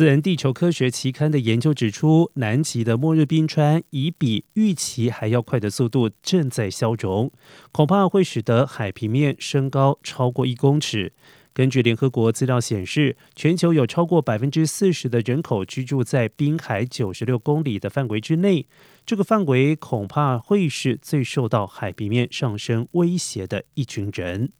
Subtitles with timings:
[0.00, 7.30] 自然地球科学期刊的研究指出，南极的末日冰川以比预期还要快的速度正在消融，
[7.70, 11.12] 恐怕会使得海平面升高超过一公尺。
[11.52, 18.66] 根据联合国资料显示，全球有超过百分之四十的人口居住在滨海九十六公里的范围之内，
[19.04, 24.50] 这个范围恐怕会是最受到海平面上升威胁的一群人。